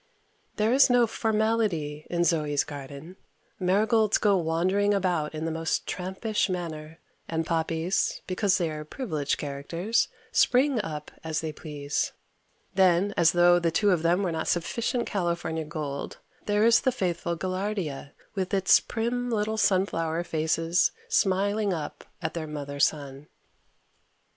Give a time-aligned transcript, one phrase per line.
[0.55, 3.17] There is no formality in Zoe's garden.
[3.59, 6.97] Marigolds go wandering about in the most trampish manner,
[7.29, 12.13] and poppies, because they are privileged characters, spring up as they please.
[12.73, 16.91] Then, as though the two of them were not sufficient California gold, there is the
[16.91, 23.27] faithful gaillardia with its prim little sunflower faces smiling up at their Mother Sun.